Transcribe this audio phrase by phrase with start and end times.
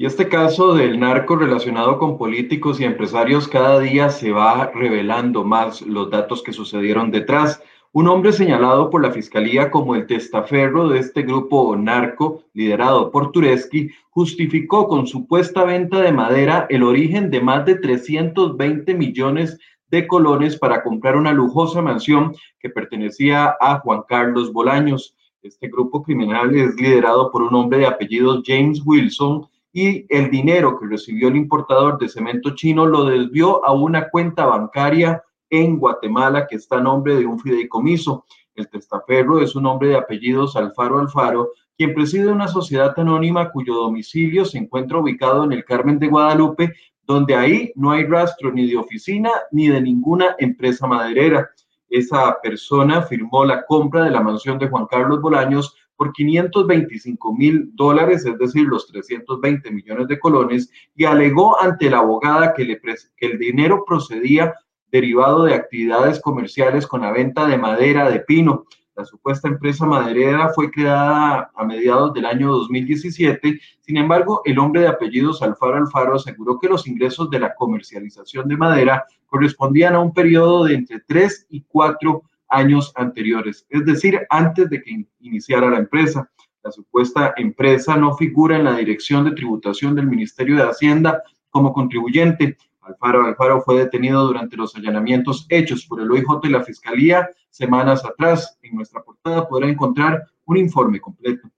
[0.00, 5.44] Y este caso del narco relacionado con políticos y empresarios cada día se va revelando
[5.44, 7.62] más los datos que sucedieron detrás.
[7.92, 13.30] Un hombre señalado por la fiscalía como el testaferro de este grupo narco liderado por
[13.30, 19.58] Tureski justificó con supuesta venta de madera el origen de más de 320 millones
[19.90, 25.14] de colones para comprar una lujosa mansión que pertenecía a Juan Carlos Bolaños.
[25.42, 30.78] Este grupo criminal es liderado por un hombre de apellido James Wilson, y el dinero
[30.78, 36.46] que recibió el importador de cemento chino lo desvió a una cuenta bancaria en Guatemala
[36.46, 38.24] que está a nombre de un fideicomiso.
[38.54, 43.74] El testaferro es un hombre de apellidos Alfaro Alfaro, quien preside una sociedad anónima cuyo
[43.74, 46.74] domicilio se encuentra ubicado en el Carmen de Guadalupe,
[47.06, 51.48] donde ahí no hay rastro ni de oficina ni de ninguna empresa maderera.
[51.88, 57.76] Esa persona firmó la compra de la mansión de Juan Carlos Bolaños por 525 mil
[57.76, 62.80] dólares, es decir, los 320 millones de colones, y alegó ante la abogada que,
[63.18, 64.54] el dinero procedía
[64.90, 68.64] derivado de actividades comerciales con la venta de madera de pino.
[68.96, 73.60] La supuesta empresa maderera fue creada a mediados del año 2017.
[73.82, 78.48] Sin embargo, el hombre de apellidos Alfaro Alfaro aseguró que los ingresos de la comercialización
[78.48, 84.20] de madera correspondían a un periodo de entre 3 y 4 años anteriores, es decir,
[84.28, 86.30] antes de que iniciara la empresa.
[86.62, 91.72] La supuesta empresa no figura en la dirección de tributación del Ministerio de Hacienda como
[91.72, 92.58] contribuyente.
[92.82, 98.04] Alfaro Alfaro fue detenido durante los allanamientos hechos por el OIJ y la Fiscalía semanas
[98.04, 98.58] atrás.
[98.62, 101.48] En nuestra portada podrá encontrar un informe completo.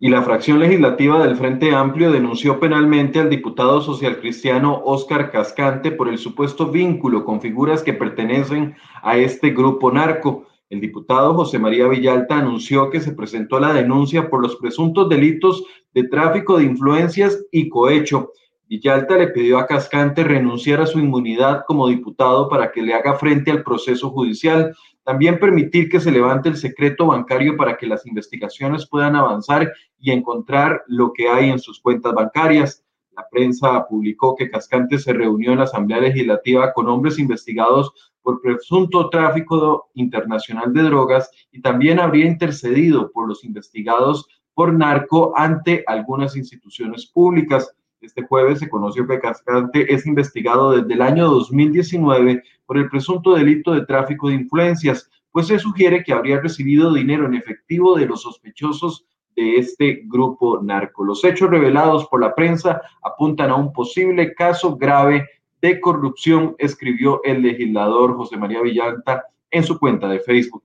[0.00, 5.90] Y la fracción legislativa del Frente Amplio denunció penalmente al diputado social cristiano Óscar Cascante
[5.90, 10.46] por el supuesto vínculo con figuras que pertenecen a este grupo narco.
[10.70, 15.64] El diputado José María Villalta anunció que se presentó la denuncia por los presuntos delitos
[15.94, 18.30] de tráfico de influencias y cohecho.
[18.68, 23.14] Villalta le pidió a Cascante renunciar a su inmunidad como diputado para que le haga
[23.14, 24.76] frente al proceso judicial.
[25.04, 30.10] También permitir que se levante el secreto bancario para que las investigaciones puedan avanzar y
[30.10, 32.84] encontrar lo que hay en sus cuentas bancarias.
[33.16, 38.42] La prensa publicó que Cascante se reunió en la Asamblea Legislativa con hombres investigados por
[38.42, 45.84] presunto tráfico internacional de drogas y también habría intercedido por los investigados por narco ante
[45.86, 47.74] algunas instituciones públicas.
[48.00, 53.34] Este jueves se conoció que Cascante es investigado desde el año 2019 por el presunto
[53.34, 58.06] delito de tráfico de influencias, pues se sugiere que habría recibido dinero en efectivo de
[58.06, 59.04] los sospechosos
[59.34, 61.04] de este grupo narco.
[61.04, 65.28] Los hechos revelados por la prensa apuntan a un posible caso grave
[65.60, 70.62] de corrupción, escribió el legislador José María Villalta en su cuenta de Facebook.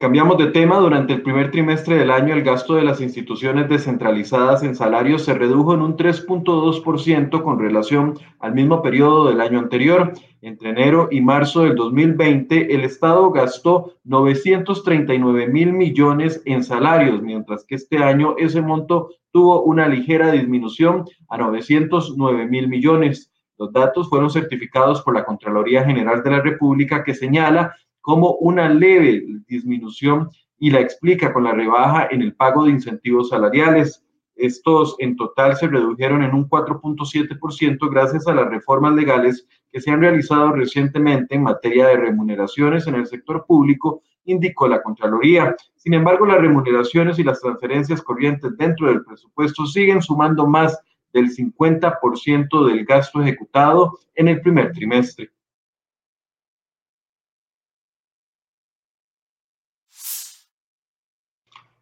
[0.00, 0.78] Cambiamos de tema.
[0.78, 5.34] Durante el primer trimestre del año, el gasto de las instituciones descentralizadas en salarios se
[5.34, 10.12] redujo en un 3.2% con relación al mismo periodo del año anterior.
[10.40, 17.64] Entre enero y marzo del 2020, el Estado gastó 939 mil millones en salarios, mientras
[17.64, 23.32] que este año ese monto tuvo una ligera disminución a 909 mil millones.
[23.58, 28.68] Los datos fueron certificados por la Contraloría General de la República, que señala como una
[28.68, 34.04] leve disminución y la explica con la rebaja en el pago de incentivos salariales.
[34.34, 39.90] Estos en total se redujeron en un 4.7% gracias a las reformas legales que se
[39.90, 45.56] han realizado recientemente en materia de remuneraciones en el sector público, indicó la Contraloría.
[45.76, 50.78] Sin embargo, las remuneraciones y las transferencias corrientes dentro del presupuesto siguen sumando más
[51.12, 55.30] del 50% del gasto ejecutado en el primer trimestre.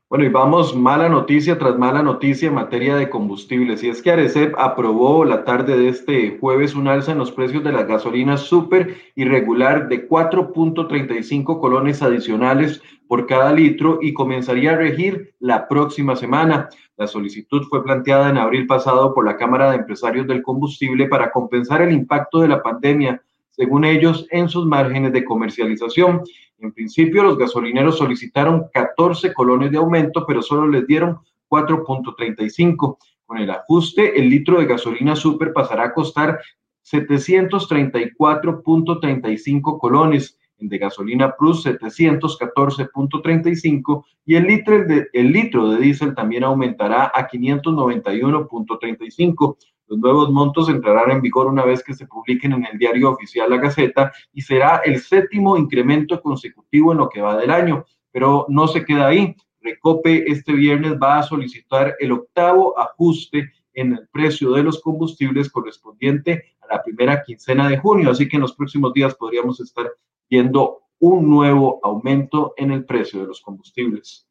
[0.09, 3.83] Bueno, y vamos mala noticia tras mala noticia en materia de combustibles.
[3.83, 7.65] Y es que Arecep aprobó la tarde de este jueves un alza en los precios
[7.65, 14.77] de las gasolinas súper irregular de 4.35 colones adicionales por cada litro y comenzaría a
[14.77, 16.69] regir la próxima semana.
[16.97, 21.33] La solicitud fue planteada en abril pasado por la Cámara de Empresarios del Combustible para
[21.33, 23.21] compensar el impacto de la pandemia,
[23.51, 26.23] según ellos, en sus márgenes de comercialización.
[26.59, 31.19] En principio, los gasolineros solicitaron 14 colones de aumento, pero solo les dieron
[31.49, 32.97] 4.35.
[33.27, 36.41] Con el ajuste, el litro de gasolina super pasará a costar
[36.85, 46.15] 734.35 colones, el de gasolina plus 714.35 y el litro de, el litro de diésel
[46.15, 49.57] también aumentará a 591.35.
[49.89, 53.49] Los nuevos montos entrarán en vigor una vez que se publiquen en el diario oficial
[53.51, 57.85] La Gaceta y será el séptimo incremento consecutivo en lo que va del año.
[58.11, 59.37] Pero no se queda ahí.
[59.61, 65.51] Recope este viernes va a solicitar el octavo ajuste en el precio de los combustibles
[65.51, 68.11] correspondiente a la primera quincena de junio.
[68.11, 69.91] Así que en los próximos días podríamos estar
[70.29, 74.26] viendo un nuevo aumento en el precio de los combustibles.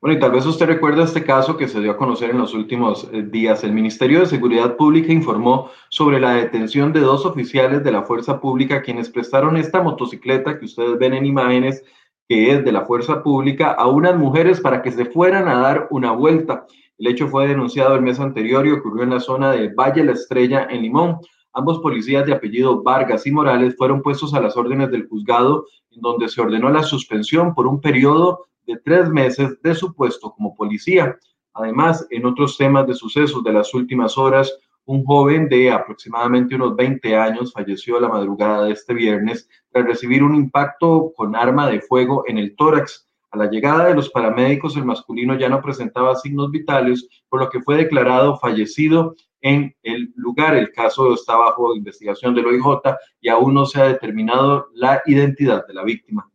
[0.00, 2.54] Bueno, y tal vez usted recuerda este caso que se dio a conocer en los
[2.54, 3.62] últimos eh, días.
[3.64, 8.40] El Ministerio de Seguridad Pública informó sobre la detención de dos oficiales de la Fuerza
[8.40, 11.84] Pública quienes prestaron esta motocicleta que ustedes ven en imágenes,
[12.26, 15.86] que es de la Fuerza Pública, a unas mujeres para que se fueran a dar
[15.90, 16.64] una vuelta.
[16.96, 20.12] El hecho fue denunciado el mes anterior y ocurrió en la zona de Valle La
[20.12, 21.18] Estrella, en Limón.
[21.52, 26.00] Ambos policías de apellido Vargas y Morales fueron puestos a las órdenes del juzgado, en
[26.00, 30.54] donde se ordenó la suspensión por un periodo de tres meses de su puesto como
[30.54, 31.18] policía.
[31.54, 34.52] Además, en otros temas de sucesos de las últimas horas,
[34.84, 40.22] un joven de aproximadamente unos 20 años falleció la madrugada de este viernes tras recibir
[40.22, 43.08] un impacto con arma de fuego en el tórax.
[43.32, 47.48] A la llegada de los paramédicos, el masculino ya no presentaba signos vitales, por lo
[47.48, 50.56] que fue declarado fallecido en el lugar.
[50.56, 52.80] El caso está bajo investigación del OIJ
[53.20, 56.28] y aún no se ha determinado la identidad de la víctima.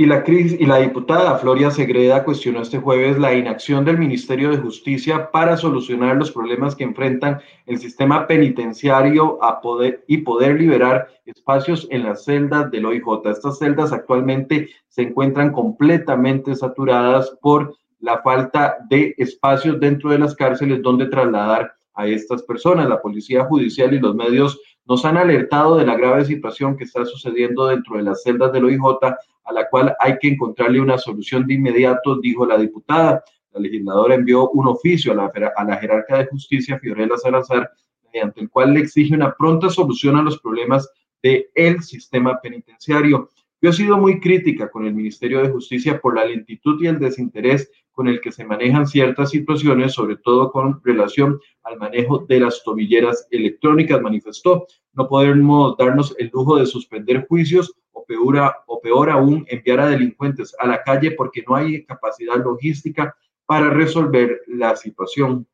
[0.00, 4.56] Y la, y la diputada Floria Segreda cuestionó este jueves la inacción del Ministerio de
[4.56, 11.08] Justicia para solucionar los problemas que enfrentan el sistema penitenciario a poder, y poder liberar
[11.26, 13.26] espacios en las celdas del OIJ.
[13.26, 20.34] Estas celdas actualmente se encuentran completamente saturadas por la falta de espacios dentro de las
[20.34, 22.88] cárceles donde trasladar a estas personas.
[22.88, 24.58] La Policía Judicial y los medios
[24.90, 28.64] nos han alertado de la grave situación que está sucediendo dentro de las celdas del
[28.64, 28.80] OIJ
[29.44, 33.22] a la cual hay que encontrarle una solución de inmediato, dijo la diputada.
[33.52, 37.70] La legisladora envió un oficio a la, a la jerarca de justicia, Fiorella Salazar,
[38.12, 40.90] mediante el cual le exige una pronta solución a los problemas
[41.22, 43.30] del el sistema penitenciario.
[43.62, 46.98] Yo he sido muy crítica con el Ministerio de Justicia por la lentitud y el
[46.98, 52.40] desinterés con el que se manejan ciertas situaciones, sobre todo con relación al manejo de
[52.40, 54.66] las tobilleras electrónicas, manifestó.
[54.92, 59.88] No podemos darnos el lujo de suspender juicios o peor, o peor aún enviar a
[59.88, 63.14] delincuentes a la calle porque no hay capacidad logística
[63.46, 65.46] para resolver la situación.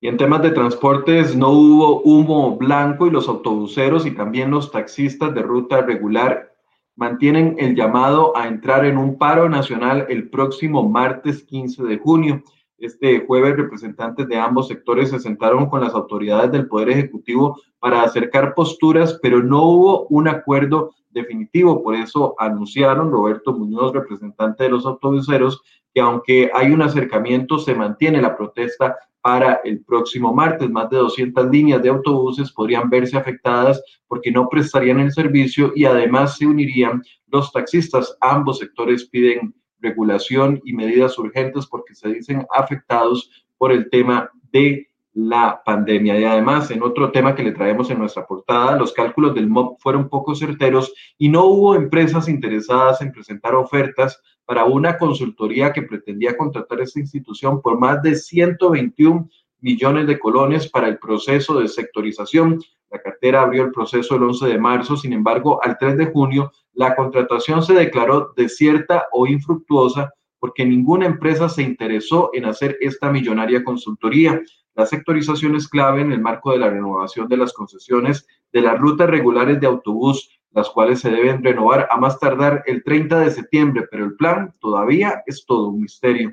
[0.00, 4.70] Y en temas de transportes no hubo humo blanco y los autobuseros y también los
[4.70, 6.54] taxistas de ruta regular
[6.98, 12.42] mantienen el llamado a entrar en un paro nacional el próximo martes 15 de junio.
[12.76, 18.02] Este jueves, representantes de ambos sectores se sentaron con las autoridades del Poder Ejecutivo para
[18.02, 21.84] acercar posturas, pero no hubo un acuerdo definitivo.
[21.84, 25.62] Por eso anunciaron Roberto Muñoz, representante de los autobuseros,
[25.94, 30.70] que aunque hay un acercamiento, se mantiene la protesta para el próximo martes.
[30.70, 35.84] Más de 200 líneas de autobuses podrían verse afectadas porque no prestarían el servicio y
[35.84, 38.16] además se unirían los taxistas.
[38.20, 44.87] Ambos sectores piden regulación y medidas urgentes porque se dicen afectados por el tema de
[45.18, 46.16] la pandemia.
[46.16, 49.76] Y además, en otro tema que le traemos en nuestra portada, los cálculos del MOB
[49.80, 55.82] fueron poco certeros y no hubo empresas interesadas en presentar ofertas para una consultoría que
[55.82, 59.28] pretendía contratar esta institución por más de 121
[59.60, 62.60] millones de colones para el proceso de sectorización.
[62.88, 66.52] La cartera abrió el proceso el 11 de marzo, sin embargo, al 3 de junio,
[66.74, 73.10] la contratación se declaró desierta o infructuosa porque ninguna empresa se interesó en hacer esta
[73.10, 74.40] millonaria consultoría.
[74.78, 78.78] La sectorización es clave en el marco de la renovación de las concesiones de las
[78.78, 83.30] rutas regulares de autobús, las cuales se deben renovar a más tardar el 30 de
[83.32, 86.32] septiembre, pero el plan todavía es todo un misterio.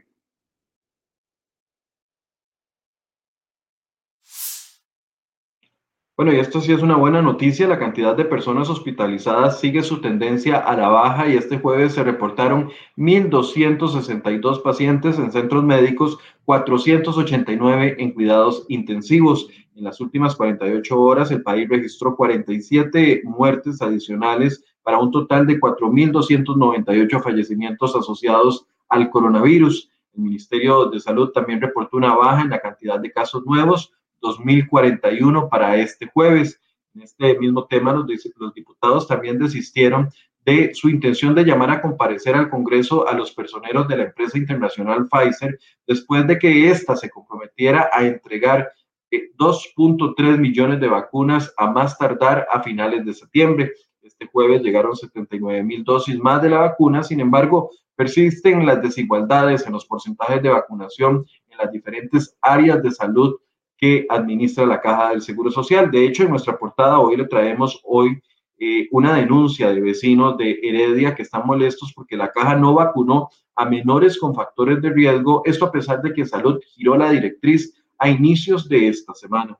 [6.17, 7.67] Bueno, y esto sí es una buena noticia.
[7.67, 12.05] La cantidad de personas hospitalizadas sigue su tendencia a la baja y este jueves se
[12.05, 19.49] reportaron 1.262 pacientes en centros médicos, 489 en cuidados intensivos.
[19.75, 25.59] En las últimas 48 horas, el país registró 47 muertes adicionales para un total de
[25.59, 29.91] 4.298 fallecimientos asociados al coronavirus.
[30.13, 33.91] El Ministerio de Salud también reportó una baja en la cantidad de casos nuevos,
[34.25, 36.59] 2041 para este jueves.
[36.93, 38.05] En este mismo tema, los,
[38.37, 40.09] los diputados también desistieron
[40.45, 44.37] de su intención de llamar a comparecer al Congreso a los personeros de la empresa
[44.37, 48.71] internacional Pfizer después de que ésta se comprometiera a entregar
[49.11, 53.73] 2.3 eh, millones de vacunas a más tardar a finales de septiembre.
[54.01, 59.65] Este jueves llegaron 79 mil dosis más de la vacuna, sin embargo, persisten las desigualdades
[59.65, 63.35] en los porcentajes de vacunación en las diferentes áreas de salud
[63.77, 65.91] que administra la Caja del Seguro Social.
[65.91, 68.21] De hecho, en nuestra portada hoy le traemos hoy
[68.57, 73.29] eh, una denuncia de vecinos de Heredia que están molestos porque la Caja no vacunó
[73.55, 77.73] a menores con factores de riesgo, esto a pesar de que Salud giró la directriz
[77.97, 79.57] a inicios de esta semana.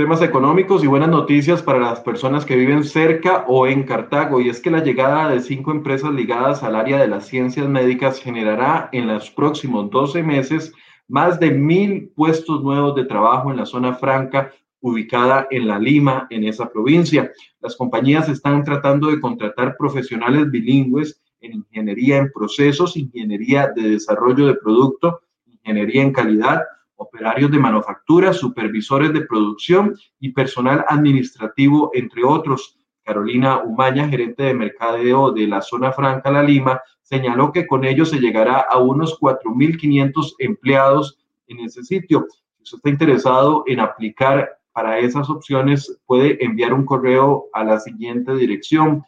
[0.00, 4.40] Temas económicos y buenas noticias para las personas que viven cerca o en Cartago.
[4.40, 8.18] Y es que la llegada de cinco empresas ligadas al área de las ciencias médicas
[8.18, 10.72] generará en los próximos 12 meses
[11.06, 16.26] más de mil puestos nuevos de trabajo en la zona franca ubicada en La Lima,
[16.30, 17.30] en esa provincia.
[17.60, 24.46] Las compañías están tratando de contratar profesionales bilingües en ingeniería en procesos, ingeniería de desarrollo
[24.46, 26.62] de producto, ingeniería en calidad,
[27.00, 32.76] operarios de manufactura, supervisores de producción y personal administrativo, entre otros.
[33.02, 38.04] Carolina Umaña, gerente de mercadeo de la zona franca La Lima, señaló que con ello
[38.04, 42.26] se llegará a unos 4.500 empleados en ese sitio.
[42.62, 47.80] Si usted está interesado en aplicar para esas opciones, puede enviar un correo a la
[47.80, 49.02] siguiente dirección,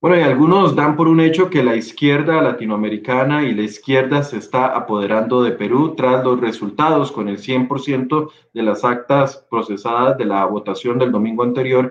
[0.04, 4.36] Bueno, y algunos dan por un hecho que la izquierda latinoamericana y la izquierda se
[4.36, 10.26] está apoderando de Perú tras los resultados con el 100% de las actas procesadas de
[10.26, 11.90] la votación del domingo anterior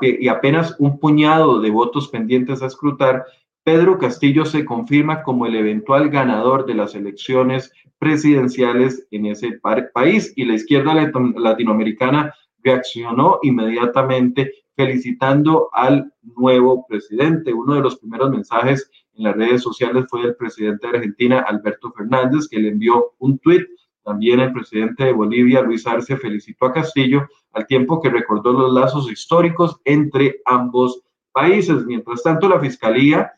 [0.00, 3.24] y apenas un puñado de votos pendientes a escrutar.
[3.64, 9.58] Pedro Castillo se confirma como el eventual ganador de las elecciones presidenciales en ese
[9.92, 17.52] país y la izquierda latinoamericana reaccionó inmediatamente felicitando al nuevo presidente.
[17.52, 21.90] Uno de los primeros mensajes en las redes sociales fue del presidente de Argentina, Alberto
[21.90, 23.66] Fernández, que le envió un tuit.
[24.04, 28.72] También el presidente de Bolivia, Luis Arce, felicitó a Castillo al tiempo que recordó los
[28.72, 31.84] lazos históricos entre ambos países.
[31.84, 33.32] Mientras tanto, la Fiscalía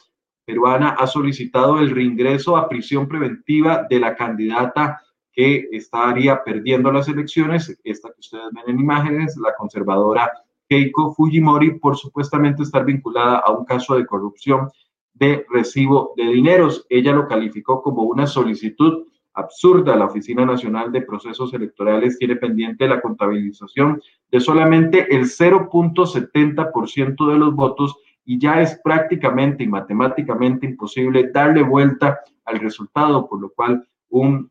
[0.44, 5.00] peruana ha solicitado el reingreso a prisión preventiva de la candidata
[5.32, 10.30] que estaría perdiendo las elecciones, esta que ustedes ven en imágenes, la conservadora
[10.70, 14.70] Keiko Fujimori por supuestamente estar vinculada a un caso de corrupción
[15.12, 16.86] de recibo de dineros.
[16.88, 19.96] Ella lo calificó como una solicitud absurda.
[19.96, 24.00] La Oficina Nacional de Procesos Electorales tiene pendiente la contabilización
[24.30, 31.64] de solamente el 0.70% de los votos y ya es prácticamente y matemáticamente imposible darle
[31.64, 34.48] vuelta al resultado, por lo cual un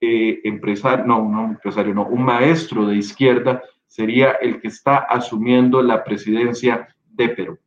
[0.00, 5.82] eh, empresario, no, un empresario, no, un maestro de izquierda sería el que está asumiendo
[5.82, 7.58] la presidencia de Perú.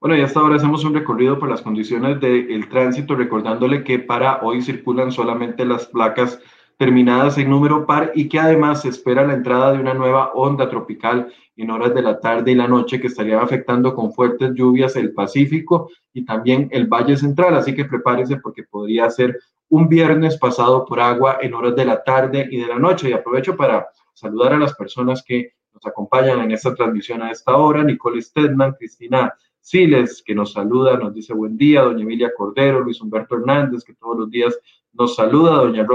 [0.00, 4.40] Bueno, y hasta ahora hacemos un recorrido por las condiciones del tránsito, recordándole que para
[4.42, 6.40] hoy circulan solamente las placas
[6.78, 10.68] terminadas en número par y que además se espera la entrada de una nueva onda
[10.68, 11.32] tropical
[11.62, 15.12] en horas de la tarde y la noche que estaría afectando con fuertes lluvias el
[15.12, 17.54] Pacífico y también el Valle Central.
[17.54, 19.38] Así que prepárese porque podría ser
[19.68, 23.10] un viernes pasado por agua en horas de la tarde y de la noche.
[23.10, 27.56] Y aprovecho para saludar a las personas que nos acompañan en esta transmisión a esta
[27.56, 27.84] hora.
[27.84, 33.00] Nicole Stedman, Cristina Siles, que nos saluda, nos dice buen día, doña Emilia Cordero, Luis
[33.00, 34.58] Humberto Hernández, que todos los días
[34.94, 35.86] nos saluda, doña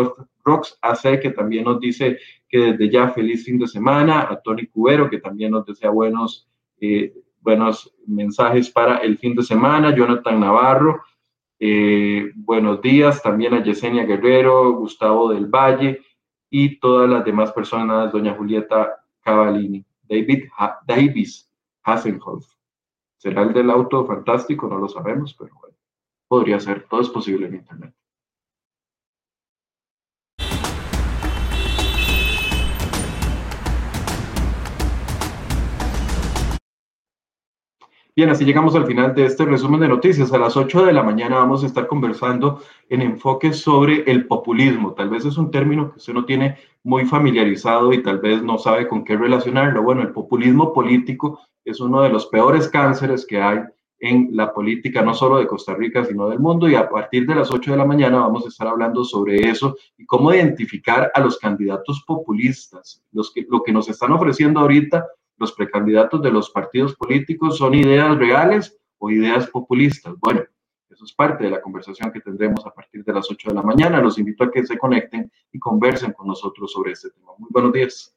[0.46, 4.68] Rox AC, que también nos dice que desde ya feliz fin de semana, a Tony
[4.68, 6.48] Cubero, que también nos desea buenos,
[6.80, 11.02] eh, buenos mensajes para el fin de semana, Jonathan Navarro,
[11.60, 16.02] eh, buenos días también a Yesenia Guerrero, Gustavo del Valle
[16.50, 20.46] y todas las demás personas, doña Julieta Cavallini, David
[20.86, 21.52] Davis
[21.84, 22.46] Hasselhoff.
[23.18, 24.68] ¿Será el del auto fantástico?
[24.68, 25.76] No lo sabemos, pero bueno,
[26.28, 27.95] podría ser, todo es posible en Internet.
[38.18, 40.32] Bien, así llegamos al final de este resumen de noticias.
[40.32, 44.94] A las 8 de la mañana vamos a estar conversando en enfoque sobre el populismo.
[44.94, 48.58] Tal vez es un término que usted no tiene muy familiarizado y tal vez no
[48.58, 49.84] sabe con qué relacionarlo.
[49.84, 53.60] Bueno, el populismo político es uno de los peores cánceres que hay
[54.00, 56.70] en la política, no solo de Costa Rica, sino del mundo.
[56.70, 59.76] Y a partir de las 8 de la mañana vamos a estar hablando sobre eso
[59.98, 63.04] y cómo identificar a los candidatos populistas.
[63.12, 65.06] Los que, lo que nos están ofreciendo ahorita
[65.38, 70.14] los precandidatos de los partidos políticos son ideas reales o ideas populistas.
[70.20, 70.42] Bueno,
[70.90, 73.62] eso es parte de la conversación que tendremos a partir de las 8 de la
[73.62, 74.02] mañana.
[74.02, 77.32] Los invito a que se conecten y conversen con nosotros sobre este tema.
[77.38, 78.15] Muy buenos días.